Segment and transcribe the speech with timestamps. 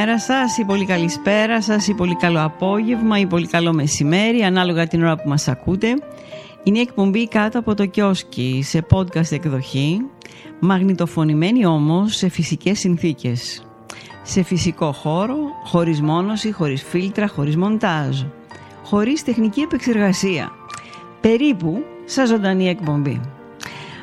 [0.00, 4.42] Πολύ καλημέρα σας ή πολύ καλησπέρα σας ή πολύ καλό απόγευμα ή πολύ καλό μεσημέρι
[4.42, 5.88] ανάλογα την ώρα που μας ακούτε.
[6.62, 10.00] Είναι η εκπομπή κάτω από το κιόσκι σε podcast εκδοχή
[10.60, 13.66] μαγνητοφωνημένη όμως σε φυσικές συνθήκες.
[14.22, 18.22] Σε φυσικό χώρο, χωρίς μόνωση, χωρίς φίλτρα, χωρίς μοντάζ.
[18.84, 20.50] Χωρίς τεχνική επεξεργασία.
[21.20, 23.20] Περίπου σαν ζωντανή εκπομπή.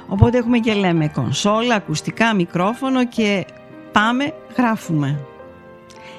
[0.07, 3.45] Οπότε έχουμε και λέμε κονσόλα, ακουστικά, μικρόφωνο και
[3.91, 5.19] πάμε, γράφουμε.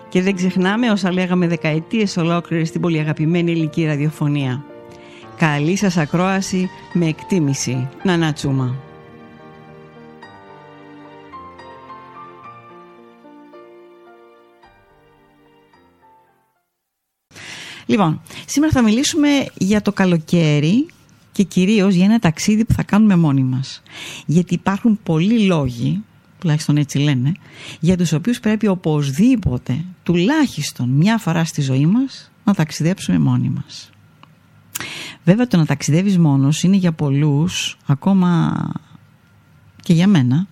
[0.09, 4.65] Και δεν ξεχνάμε όσα λέγαμε δεκαετίες ολόκληρες στην πολύ αγαπημένη ελληνική ραδιοφωνία.
[5.37, 7.89] Καλή σας ακρόαση με εκτίμηση.
[8.03, 8.75] Να τσούμα.
[17.87, 20.87] Λοιπόν, σήμερα θα μιλήσουμε για το καλοκαίρι
[21.33, 23.83] και κυρίως για ένα ταξίδι που θα κάνουμε μόνοι μας.
[24.27, 26.05] Γιατί υπάρχουν πολλοί λόγοι,
[26.39, 27.33] τουλάχιστον έτσι λένε,
[27.81, 33.91] για τους οποίους πρέπει οπωσδήποτε, τουλάχιστον μια φορά στη ζωή μας, να ταξιδέψουμε μόνοι μας.
[35.25, 38.57] Βέβαια το να ταξιδεύεις μόνος είναι για πολλούς, ακόμα
[39.83, 40.47] και για μένα,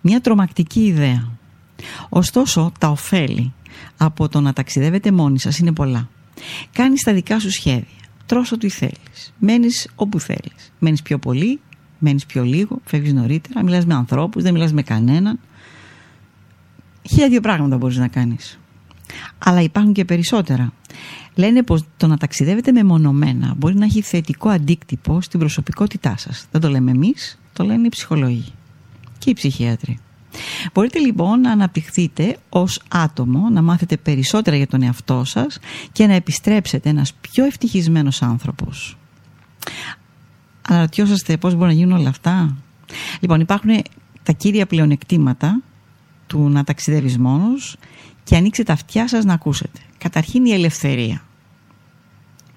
[0.00, 1.30] μια τρομακτική ιδέα.
[2.08, 3.52] Ωστόσο τα ωφέλη
[3.96, 6.08] από το να ταξιδεύετε μόνοι σας είναι πολλά.
[6.72, 7.84] Κάνεις τα δικά σου σχέδια.
[8.26, 9.32] Τρως ό,τι θέλεις.
[9.38, 10.72] Μένεις όπου θέλεις.
[10.78, 11.60] Μένεις πιο πολύ,
[12.00, 15.38] μένεις πιο λίγο, φεύγεις νωρίτερα, μιλάς με ανθρώπους, δεν μιλάς με κανέναν.
[17.08, 18.58] Χίλια δύο πράγματα μπορείς να κάνεις.
[19.38, 20.72] Αλλά υπάρχουν και περισσότερα.
[21.34, 26.46] Λένε πως το να ταξιδεύετε μεμονωμένα μπορεί να έχει θετικό αντίκτυπο στην προσωπικότητά σας.
[26.50, 28.52] Δεν το λέμε εμείς, το λένε οι ψυχολόγοι
[29.18, 29.98] και οι ψυχίατροι.
[30.72, 35.58] Μπορείτε λοιπόν να αναπτυχθείτε ως άτομο, να μάθετε περισσότερα για τον εαυτό σας
[35.92, 38.96] και να επιστρέψετε ένας πιο ευτυχισμένος άνθρωπος.
[40.70, 42.56] Αναρωτιόσαστε πώς μπορεί να γίνουν όλα αυτά;
[43.20, 43.70] Λοιπόν υπάρχουν
[44.22, 45.62] τα κύρια πλεονεκτήματα
[46.26, 47.76] του να ταξιδεύεις μόνος
[48.24, 49.78] και ανοίξτε τα αυτιά σας να ακούσετε.
[49.98, 51.22] Καταρχήν η ελευθερία.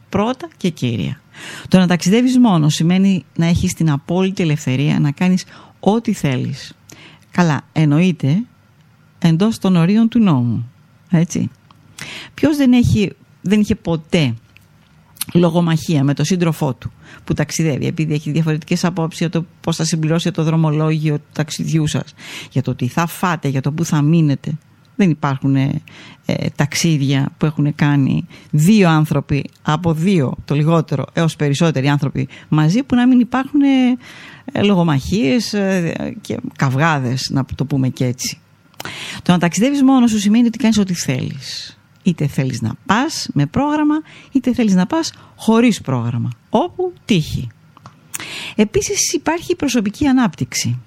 [0.09, 1.21] Πρώτα και κύρια.
[1.67, 5.45] Το να ταξιδεύεις μόνος σημαίνει να έχεις την απόλυτη ελευθερία να κάνεις
[5.79, 6.73] ό,τι θέλεις.
[7.31, 8.43] Καλά, εννοείται
[9.19, 10.71] εντός των ορίων του νόμου.
[11.09, 11.49] Έτσι.
[12.33, 14.33] Ποιος δεν, έχει, δεν είχε ποτέ
[15.33, 16.91] λογομαχία με τον σύντροφό του
[17.23, 21.87] που ταξιδεύει επειδή έχει διαφορετικές απόψεις για το πώς θα συμπληρώσει το δρομολόγιο του ταξιδιού
[21.87, 22.13] σας
[22.51, 24.57] για το τι θα φάτε, για το που θα μείνετε
[24.95, 25.81] δεν υπάρχουν ε,
[26.55, 32.95] ταξίδια που έχουν κάνει δύο άνθρωποι από δύο το λιγότερο έως περισσότεροι άνθρωποι μαζί που
[32.95, 38.37] να μην υπάρχουν ε, λογομαχίες ε, και καυγάδες να το πούμε και έτσι.
[39.21, 41.77] Το να ταξιδεύεις μόνος σου σημαίνει ότι κάνεις ό,τι θέλεις.
[42.03, 43.95] Είτε θέλεις να πας με πρόγραμμα
[44.31, 46.29] είτε θέλεις να πας χωρίς πρόγραμμα.
[46.49, 47.49] Όπου τύχει.
[48.55, 50.79] Επίσης υπάρχει η προσωπική ανάπτυξη.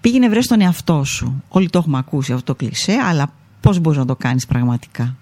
[0.00, 1.42] Πήγαινε βρες τον εαυτό σου.
[1.48, 5.16] Όλοι το έχουμε ακούσει αυτό το κλισέ, αλλά πώς μπορείς να το κάνεις πραγματικά;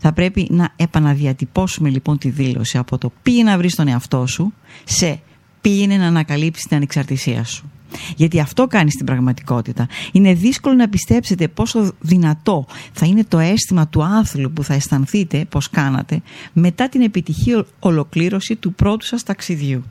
[0.00, 4.52] Θα πρέπει να επαναδιατυπώσουμε λοιπόν τη δήλωση από το πήγαινε να βρεις τον εαυτό σου
[4.84, 5.20] σε
[5.60, 7.71] πήγαινε να ανακαλύψεις την ανεξαρτησία σου.
[8.16, 9.88] Γιατί αυτό κάνει στην πραγματικότητα.
[10.12, 15.44] Είναι δύσκολο να πιστέψετε πόσο δυνατό θα είναι το αίσθημα του άθλου που θα αισθανθείτε
[15.48, 16.20] πως κάνατε
[16.52, 19.84] μετά την επιτυχή ολοκλήρωση του πρώτου σας ταξιδιού.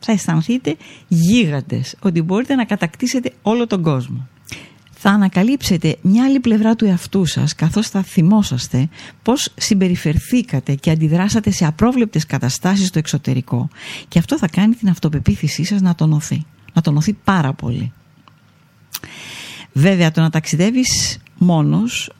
[0.00, 0.76] Θα αισθανθείτε
[1.08, 4.26] γίγαντες ότι μπορείτε να κατακτήσετε όλο τον κόσμο
[4.98, 8.88] θα ανακαλύψετε μια άλλη πλευρά του εαυτού σας καθώς θα θυμόσαστε
[9.22, 13.68] πώς συμπεριφερθήκατε και αντιδράσατε σε απρόβλεπτες καταστάσεις στο εξωτερικό
[14.08, 16.44] και αυτό θα κάνει την αυτοπεποίθησή σας να τονωθεί,
[16.76, 17.92] να τονωθεί πάρα πολύ.
[19.72, 22.12] Βέβαια το να ταξιδεύεις μόνος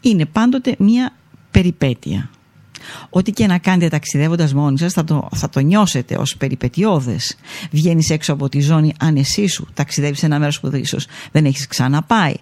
[0.00, 1.12] είναι πάντοτε μια
[1.50, 2.30] περιπέτεια
[3.10, 7.36] Ό,τι και να κάνετε ταξιδεύοντας μόνοι σας, θα το, θα το νιώσετε ως περιπετειώδες.
[7.70, 11.66] Βγαίνεις έξω από τη ζώνη ανεσή σου, ταξιδεύεις σε ένα μέρος που ίσως δεν έχεις
[11.66, 12.34] ξαναπάει.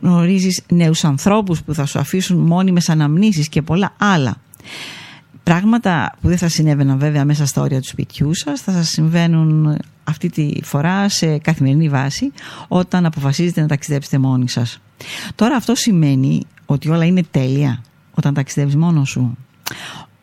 [0.00, 4.36] Γνωρίζεις νέους ανθρώπους που θα σου αφήσουν μόνιμε αναμνήσεις και πολλά άλλα.
[5.42, 9.78] Πράγματα που δεν θα συνέβαιναν βέβαια μέσα στα όρια του σπιτιού σας, θα σας συμβαίνουν
[10.06, 12.32] αυτή τη φορά σε καθημερινή βάση
[12.68, 14.80] όταν αποφασίζετε να ταξιδέψετε μόνοι σας.
[15.34, 17.82] Τώρα αυτό σημαίνει ότι όλα είναι τέλεια
[18.14, 19.36] όταν ταξιδεύεις μόνος σου;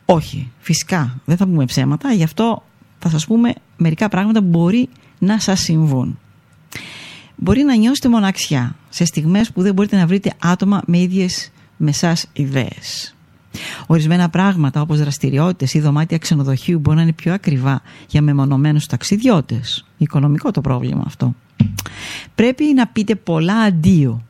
[0.06, 2.64] Όχι, φυσικά δεν θα πούμε ψέματα, γι' αυτό
[3.00, 4.90] θα σας πούμε μερικά πράγματα που μπορεί
[5.20, 6.20] να σας συμβούν.
[7.36, 11.90] Μπορεί να νιώσετε μοναξιά σε στιγμές που δεν μπορείτε να βρείτε άτομα με ίδιες με
[11.90, 13.16] εσάς ιδέες.
[13.88, 19.86] Ορισμένα πράγματα όπως δραστηριότητες ή δωμάτια ξενοδοχείου μπορεί να είναι πιο ακριβά για μεμονωμένους ταξιδιώτες.
[19.98, 21.36] Οικονομικό το πρόβλημα αυτό.
[22.36, 24.24] Πρέπει να πείτε πολλά αντίο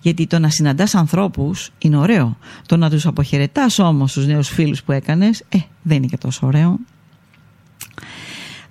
[0.00, 2.36] γιατί το να συναντάς ανθρώπους είναι ωραίο.
[2.66, 6.46] Το να τους αποχαιρετάς όμως τους νέους φίλους που έκανες, ε, δεν είναι και τόσο
[6.46, 6.78] ωραίο.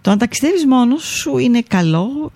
[0.02, 2.32] Το να ταξιδεύεις μόνος σου είναι καλό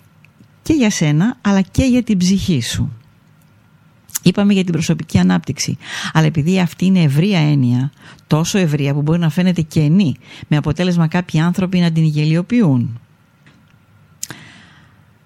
[0.61, 2.91] και για σένα αλλά και για την ψυχή σου.
[4.23, 5.77] Είπαμε για την προσωπική ανάπτυξη.
[6.13, 7.91] Αλλά επειδή αυτή είναι ευρεία έννοια,
[8.27, 10.15] τόσο ευρεία που μπορεί να φαίνεται κενή,
[10.47, 12.99] με αποτέλεσμα κάποιοι άνθρωποι να την γελιοποιούν.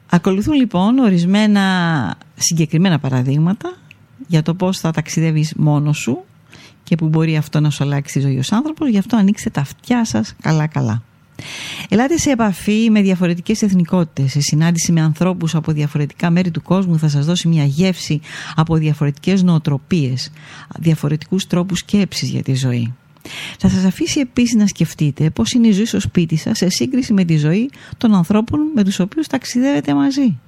[0.09, 1.63] Ακολουθούν λοιπόν ορισμένα
[2.35, 3.77] συγκεκριμένα παραδείγματα
[4.27, 6.23] για το πώς θα ταξιδεύεις μόνος σου
[6.83, 9.61] και που μπορεί αυτό να σου αλλάξει τη ζωή ως άνθρωπος, γι' αυτό ανοίξτε τα
[9.61, 11.03] αυτιά σας καλά-καλά.
[11.89, 16.99] Ελάτε σε επαφή με διαφορετικές εθνικότητες, σε συνάντηση με ανθρώπους από διαφορετικά μέρη του κόσμου
[16.99, 18.19] θα σας δώσει μια γεύση
[18.55, 20.31] από διαφορετικές νοοτροπίες,
[20.79, 22.93] διαφορετικούς τρόπους σκέψης για τη ζωή.
[23.59, 27.13] Θα σας αφήσει επίσης να σκεφτείτε πώς είναι η ζωή στο σπίτι σας σε σύγκριση
[27.13, 30.39] με τη ζωή των ανθρώπων με τους οποίους ταξιδεύετε μαζί.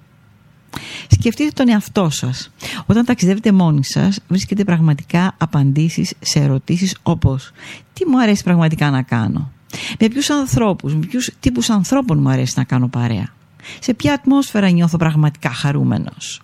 [1.08, 2.52] Σκεφτείτε τον εαυτό σας.
[2.86, 7.52] Όταν ταξιδεύετε μόνοι σας βρίσκετε πραγματικά απαντήσεις σε ερωτήσεις όπως
[7.94, 9.52] «Τι μου αρέσει πραγματικά να κάνω»
[10.00, 13.34] Με ποιους ανθρώπους, με ποιους τύπους ανθρώπων μου αρέσει να κάνω παρέα;
[13.80, 16.42] Σε ποια ατμόσφαιρα νιώθω πραγματικά χαρούμενος;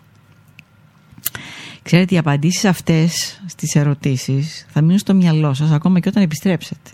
[1.83, 6.89] Ξέρετε, οι απαντήσεις αυτές στις ερωτήσεις θα μείνουν στο μυαλό σας ακόμα και όταν επιστρέψετε.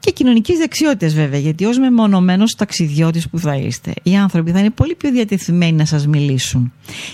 [0.00, 4.70] Και κοινωνικές δεξιότητες, βέβαια, γιατί ως μεμονωμένος ταξιδιώτης που θα είστε, οι άνθρωποι θα είναι
[4.70, 6.72] πολύ πιο διατεθειμένοι να σας μιλήσουν.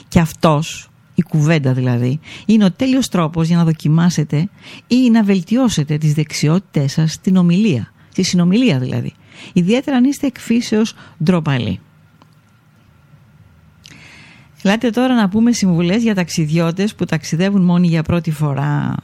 [0.09, 4.49] Και αυτός η κουβέντα δηλαδή, είναι ο τέλειος τρόπος για να δοκιμάσετε
[4.87, 9.13] ή να βελτιώσετε τις δεξιότητές σας στην ομιλία, στη συνομιλία δηλαδή.
[9.53, 10.95] Ιδιαίτερα αν είστε εκφύσεως
[11.25, 11.81] ντροπαλοί.
[14.63, 18.95] Ελάτε τώρα να πούμε συμβουλές για ταξιδιώτες που ταξιδεύουν μόνοι για πρώτη φορά.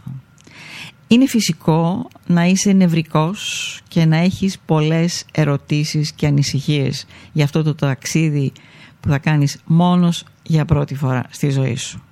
[1.07, 7.75] Είναι φυσικό να είσαι νευρικός και να έχεις πολλές ερωτήσεις και ανησυχίες για αυτό το
[7.75, 8.53] ταξίδι
[9.01, 12.03] που θα κάνεις μόνος για πρώτη φορά στη ζωή σου.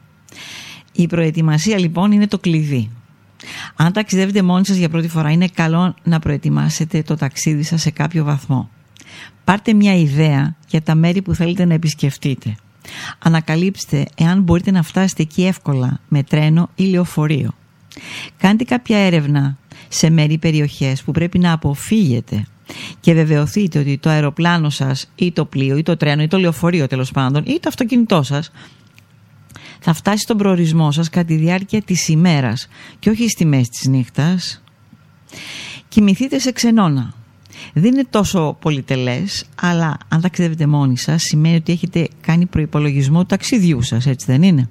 [0.93, 2.91] Η προετοιμασία λοιπόν είναι το κλειδί.
[3.77, 7.91] Αν ταξιδεύετε μόνοι σας για πρώτη φορά είναι καλό να προετοιμάσετε το ταξίδι σας σε
[7.91, 8.71] κάποιο βαθμό.
[9.45, 12.55] Πάρτε μια ιδέα για τα μέρη που θέλετε να επισκεφτείτε.
[13.19, 17.51] Ανακαλύψτε εάν μπορείτε να φτάσετε εκεί εύκολα με τρένο ή λεωφορείο.
[18.37, 19.57] Κάντε κάποια έρευνα
[19.89, 22.47] σε μέρη περιοχές που πρέπει να αποφύγετε
[23.01, 26.87] και βεβαιωθείτε ότι το αεροπλάνο σας ή το πλοίο ή το τρένο ή το λεωφορείο
[26.87, 28.51] τέλος πάντων ή το αυτοκίνητό σας
[29.81, 32.69] θα φτάσει στον προορισμό σας κατά τη διάρκεια της ημέρας
[32.99, 34.63] και όχι στη μέση της νύχτας.
[35.89, 37.13] Κοιμηθείτε σε ξενώνα.
[37.73, 43.27] Δεν είναι τόσο πολυτελές, αλλά αν ταξιδεύετε μόνοι σας σημαίνει ότι έχετε κάνει προϋπολογισμό του
[43.27, 44.69] ταξιδιού σας, έτσι δεν είναι;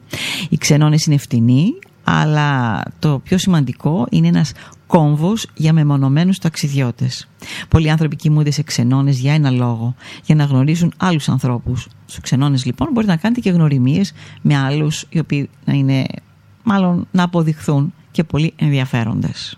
[0.49, 1.73] Οι ξενώνες είναι φτηνοί,
[2.09, 4.51] αλλά το πιο σημαντικό είναι ένας
[4.87, 7.27] κόμβος για μεμονωμένους ταξιδιώτες.
[7.67, 9.95] Πολλοί άνθρωποι κοιμούνται σε ξενώνες για ένα λόγο,
[10.25, 11.87] για να γνωρίσουν άλλους ανθρώπους.
[12.05, 16.05] Στους ξενώνες λοιπόν μπορείτε να κάνετε και γνωριμίες με άλλους οι οποίοι να είναι
[16.63, 19.57] μάλλον να αποδειχθούν και πολύ ενδιαφέροντες.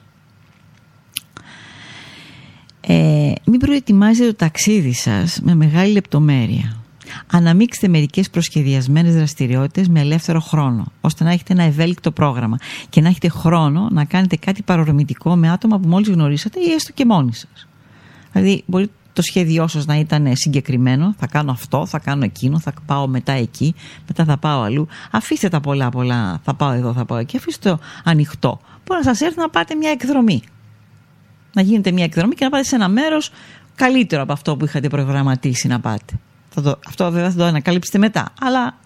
[2.81, 6.78] Ε, μην προετοιμάζετε το ταξίδι σας με μεγάλη λεπτομέρεια.
[7.31, 12.57] Αναμίξτε μερικές προσχεδιασμένες δραστηριότητες με ελεύθερο χρόνο, ώστε να έχετε ένα ευέλικτο πρόγραμμα
[12.89, 16.91] και να έχετε χρόνο να κάνετε κάτι παρορμητικό με άτομα που μόλις γνωρίσατε ή έστω
[16.94, 17.67] και μόνοι σας.
[18.31, 22.73] Δηλαδή, μπορεί το σχέδιό σας να ήταν συγκεκριμένο, θα κάνω αυτό, θα κάνω εκείνο, θα
[22.85, 23.75] πάω μετά εκεί,
[24.07, 24.88] μετά θα πάω αλλού.
[25.12, 28.60] Αφήστε τα πολλά πολλά, θα πάω εδώ, θα πάω εκεί, αφήστε το ανοιχτό.
[28.86, 30.41] Μπορεί να σας έρθει να πάτε μια εκδρομή.
[31.53, 33.31] Να γίνετε μια εκδρομή και να πάτε σε ένα μέρος
[33.75, 36.13] καλύτερο από αυτό που είχατε προγραμματίσει να πάτε.
[36.50, 38.34] Θα το, αυτό βέβαια θα το ανακαλύψετε μετά.
[38.41, 38.77] Αλλά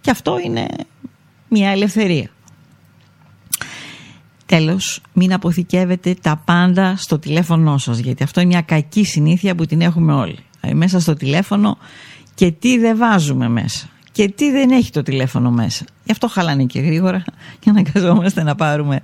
[0.00, 0.66] και αυτό είναι
[1.48, 2.30] μια ελευθερία.
[4.46, 9.66] Τέλος, μην αποθηκεύετε τα πάντα στο τηλέφωνό σας, γιατί αυτό είναι μια κακή συνήθεια που
[9.66, 10.38] την έχουμε όλοι.
[10.60, 11.78] Δηλαδή μέσα στο τηλέφωνο
[12.34, 15.84] και τι δεν βάζουμε μέσα και τι δεν έχει το τηλέφωνο μέσα.
[16.04, 17.24] Γι' αυτό χαλάνε και γρήγορα
[17.58, 19.00] και αναγκαζόμαστε να πάρουμε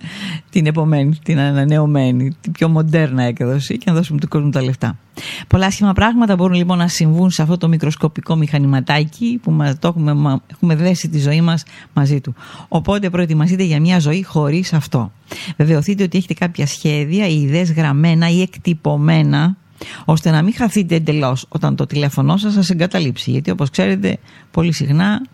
[0.51, 4.99] την επομένη, την ανανεωμένη, την πιο μοντέρνα έκδοση και να δώσουμε του κόσμου τα λεφτά.
[5.47, 9.89] Πολλά άσχημα πράγματα μπορούν λοιπόν να συμβούν σε αυτό το μικροσκοπικό μηχανηματάκι που μας, το
[9.89, 11.63] έχουμε, έχουμε δέσει τη ζωή μας
[11.93, 12.35] μαζί του.
[12.69, 15.13] Οπότε προετοιμαστείτε για μια ζωή χωρίς αυτό.
[15.57, 19.57] Βεβαιωθείτε ότι έχετε κάποια σχέδια ή ιδέες γραμμένα ή εκτυπωμένα
[20.05, 23.31] ώστε να μην χαθείτε εντελώς όταν το τηλέφωνό σας σας εγκαταλείψει.
[23.31, 24.19] Γιατί όπως ξέρετε
[24.51, 25.27] πολύ συχνά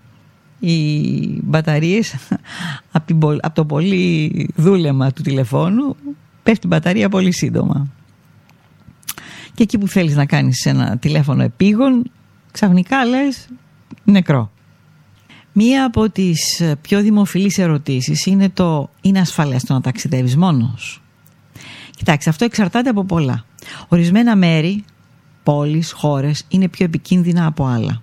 [0.58, 0.78] οι
[1.42, 2.14] μπαταρίες
[2.92, 5.96] από το πολύ δούλεμα του τηλεφώνου
[6.42, 7.88] πέφτει η μπαταρία πολύ σύντομα.
[9.54, 12.10] Και εκεί που θέλεις να κάνεις ένα τηλέφωνο επίγον
[12.50, 13.48] ξαφνικά λες
[14.04, 14.50] νεκρό.
[15.52, 21.02] Μία από τις πιο δημοφιλείς ερωτήσεις είναι το είναι ασφαλές το να ταξιδεύεις μόνος;
[21.96, 23.44] Κοιτάξτε, αυτό εξαρτάται από πολλά.
[23.88, 24.84] Ορισμένα μέρη,
[25.42, 28.02] πόλεις, χώρες είναι πιο επικίνδυνα από άλλα.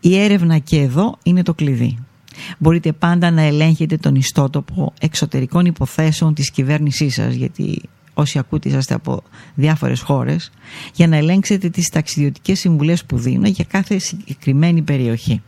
[0.00, 1.98] Η έρευνα και εδώ είναι το κλειδί.
[2.58, 7.82] Μπορείτε πάντα να ελέγχετε τον ιστότοπο εξωτερικών υποθέσεων της κυβέρνησής σας, γιατί
[8.14, 9.22] όσοι ακούτε είσαστε από
[9.54, 10.50] διάφορες χώρες,
[10.94, 15.42] για να ελέγξετε τις ταξιδιωτικές συμβουλές που δίνω για κάθε συγκεκριμένη περιοχή.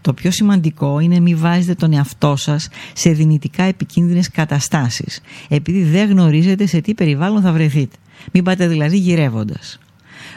[0.00, 6.10] Το πιο σημαντικό είναι μην βάζετε τον εαυτό σας σε δυνητικά επικίνδυνες καταστάσεις, επειδή δεν
[6.10, 7.96] γνωρίζετε σε τι περιβάλλον θα βρεθείτε.
[8.32, 9.78] Μην πάτε δηλαδή γυρεύοντας.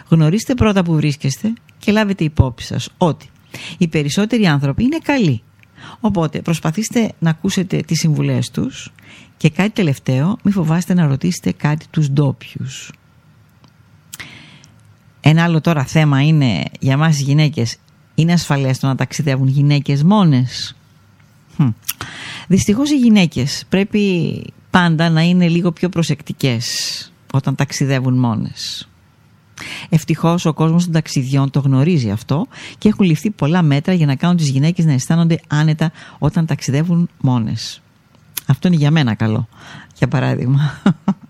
[0.10, 3.30] Γνωρίστε πρώτα που βρίσκεστε και λάβετε υπόψη σας ότι
[3.78, 5.42] οι περισσότεροι άνθρωποι είναι καλοί.
[6.00, 8.92] Οπότε προσπαθήστε να ακούσετε τις συμβουλές τους
[9.38, 12.92] και κάτι τελευταίο, μην φοβάστε να ρωτήσετε κάτι τους ντόπιους.
[15.22, 17.78] Ένα άλλο τώρα θέμα είναι για μας οι γυναίκες
[18.18, 20.76] είναι ασφαλές το να ταξιδεύουν γυναίκες μόνες.
[21.58, 21.74] Hm.
[22.48, 26.66] Δυστυχώς οι γυναίκες πρέπει πάντα να είναι λίγο πιο προσεκτικές
[27.34, 28.88] όταν ταξιδεύουν μόνες.
[29.90, 32.48] Ευτυχώς ο κόσμος των ταξιδιών το γνωρίζει αυτό
[32.78, 37.10] και έχουν ληφθεί πολλά μέτρα για να κάνουν τις γυναίκες να αισθάνονται άνετα όταν ταξιδεύουν
[37.22, 37.82] μόνες.
[38.46, 39.48] Αυτό είναι για μένα καλό,
[39.98, 40.82] για παράδειγμα.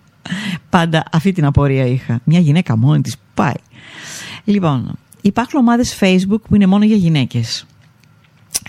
[0.70, 2.20] Πάντα αυτή την απορία είχα.
[2.24, 3.54] Μια γυναίκα μόνη της πάει.
[4.44, 7.66] Λοιπόν, Υπάρχουν ομάδες Facebook που είναι μόνο για γυναίκες.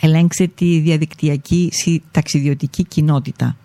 [0.00, 1.70] Ελέγξτε τη διαδικτυακή
[2.10, 3.56] ταξιδιωτική κοινότητα.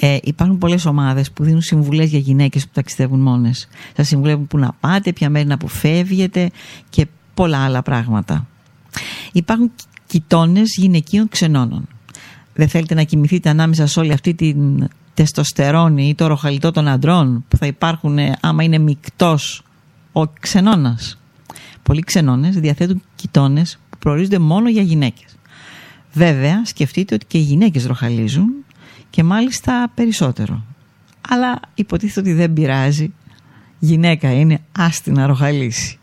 [0.00, 3.68] Ε, υπάρχουν πολλές ομάδες που δίνουν συμβουλές για γυναίκες που ταξιδεύουν μόνες.
[3.96, 6.50] Σας συμβουλεύουν που να πάτε, ποια μέρη να αποφεύγετε
[6.88, 8.46] και πολλά άλλα πράγματα.
[9.32, 9.72] Υπάρχουν
[10.06, 11.88] κοιτώνες γυναικείων ξενώνων.
[12.54, 17.44] Δεν θέλετε να κοιμηθείτε ανάμεσα σε όλη αυτή την τεστοστερόνη ή το ροχαλιτό των αντρών
[17.48, 19.62] που θα υπάρχουν άμα είναι μεικτός
[20.12, 21.18] ο ξενώνας.
[21.84, 25.36] Πολλοί ξενώνες διαθέτουν κοιτώνες που προορίζονται μόνο για γυναίκες.
[26.12, 28.50] Βέβαια, σκεφτείτε ότι και οι γυναίκες ροχαλίζουν
[29.10, 30.64] και μάλιστα περισσότερο.
[31.28, 33.12] Αλλά υποτίθεται ότι δεν πειράζει.
[33.78, 35.98] Γυναίκα είναι, άστη να ροχαλίσει.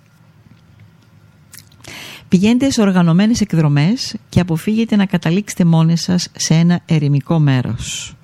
[2.27, 8.15] Πηγαίνετε σε οργανωμένες εκδρομές και αποφύγετε να καταλήξετε μόνες σας σε ένα ερημικό μέρος.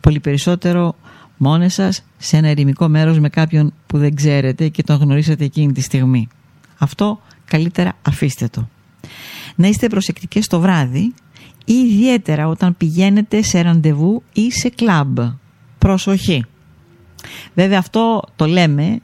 [0.00, 0.96] Πολύ περισσότερο
[1.36, 5.72] μόνες σας σε ένα ερημικό μέρος με κάποιον που δεν ξέρετε και τον γνωρίσατε εκείνη
[5.72, 6.28] τη στιγμή.
[6.78, 8.68] Αυτό καλύτερα αφήστε το.
[9.54, 11.14] Να είστε προσεκτικές το βράδυ
[11.64, 15.18] ή ιδιαίτερα όταν πηγαίνετε σε ραντεβού ή σε κλαμπ.
[15.78, 16.44] Προσοχή.
[17.54, 19.00] Βέβαια αυτό το λέμε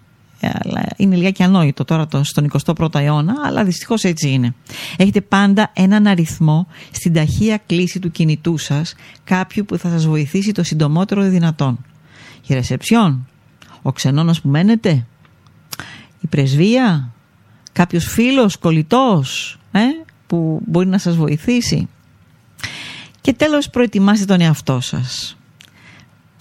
[0.49, 4.55] αλλά είναι λιγάκι ανόητο τώρα στον 21ο αιώνα, αλλά δυστυχώς έτσι είναι.
[4.97, 10.53] Έχετε πάντα έναν αριθμό στην ταχεία κλίση του κινητού σας, κάποιου που θα σας βοηθήσει
[10.53, 11.79] το συντομότερο δυνατόν.
[12.52, 13.26] Η ρεσεψιόν,
[13.82, 15.06] ο ξενώνας που μένετε,
[16.21, 17.12] η πρεσβεία,
[17.73, 19.80] κάποιος φίλος, κολλητός ε,
[20.26, 21.88] που μπορεί να σας βοηθήσει.
[23.21, 25.37] Και τέλος προετοιμάστε τον εαυτό σας.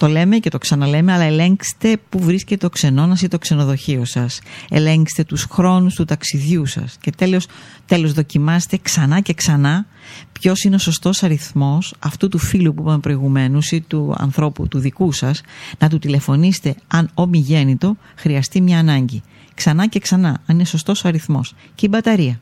[0.02, 4.40] Το λέμε και το ξαναλέμε, αλλά ελέγξτε που βρίσκεται ο ξενώνας ή το ξενοδοχείο σας.
[4.70, 6.96] Ελέγξτε τους χρόνους του ταξιδιού σας.
[7.00, 7.46] Και τέλος,
[7.86, 9.86] τέλος δοκιμάστε ξανά και ξανά
[10.32, 14.78] ποιος είναι ο σωστός αριθμός αυτού του φίλου που είπαμε προηγουμένως ή του ανθρώπου του
[14.78, 15.40] δικού σας
[15.78, 19.22] να του τηλεφωνήσετε αν ομιγέννητο χρειαστεί μια ανάγκη
[19.54, 22.40] ξανά και ξανά, αν είναι σωστός ο αριθμός και η μπαταρία.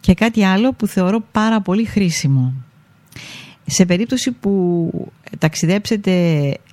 [0.00, 2.65] Και κάτι άλλο που θεωρώ πάρα πολύ χρήσιμο.
[3.66, 4.90] Σε περίπτωση που
[5.38, 6.12] ταξιδέψετε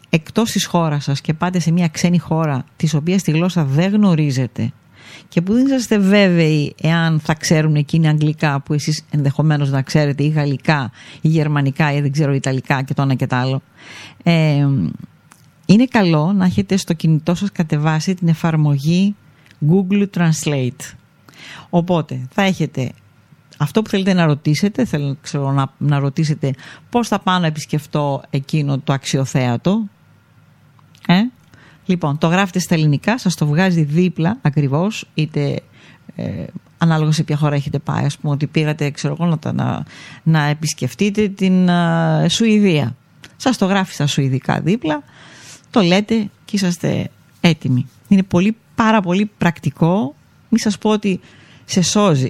[0.10, 3.92] εκτός της χώρας σας και πάτε σε μια ξένη χώρα της οποίας τη γλώσσα δεν
[3.92, 4.72] γνωρίζετε
[5.28, 10.24] και που δεν είσαστε βέβαιοι εάν θα ξέρουν εκείνοι αγγλικά που εσείς ενδεχομένως να ξέρετε
[10.24, 13.62] ή γαλλικά ή γερμανικά ή δεν ξέρω ιταλικά και το ένα και το άλλο
[14.24, 14.68] ε,
[15.66, 19.16] είναι καλό να έχετε στο κινητό σας κατεβάσει την εφαρμογή
[19.72, 20.94] Google Translate.
[21.70, 22.92] Οπότε θα έχετε
[23.64, 26.54] αυτό που θέλετε να ρωτήσετε, θέλω ξέρω, να, να ρωτήσετε
[26.90, 29.82] πώς θα πάω να επισκεφτώ εκείνο το αξιοθέατο.
[31.08, 31.22] Ε;
[31.86, 35.62] Λοιπόν, το γράφετε στα ελληνικά, σας το βγάζει δίπλα ακριβώς, είτε
[36.16, 36.46] ε,
[36.78, 39.86] ανάλογα σε ποια χώρα έχετε πάει, ας πούμε ότι πήγατε ξέρω, να,
[40.24, 42.96] να, επισκεφτείτε την ε, Σουηδία.
[43.38, 45.04] Σας το γράφει στα Σουηδικά δίπλα,
[45.70, 46.16] το λέτε
[46.46, 47.10] και είσαστε
[47.42, 47.88] έτοιμοι.
[48.08, 50.16] Είναι πολύ πάρα πολύ πρακτικό.
[50.50, 51.20] Μην σας πω ότι
[51.66, 52.30] σε σώζει.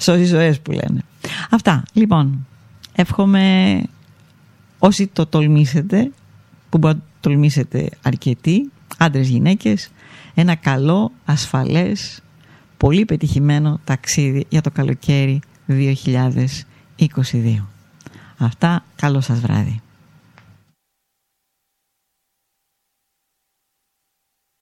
[0.00, 1.02] σώζει ζωές που λένε.
[1.50, 1.82] Αυτά.
[1.92, 2.46] Λοιπόν,
[2.92, 3.82] εύχομαι
[4.78, 6.10] όσοι το τολμήσετε,
[6.68, 9.90] που μπορεί να τολμήσετε αρκετοί, άντρες, γυναίκες,
[10.34, 12.22] ένα καλό, ασφαλές,
[12.76, 17.66] πολύ πετυχημένο ταξίδι για το καλοκαίρι 2022.
[18.38, 19.80] Αυτά, καλό σας βράδυ.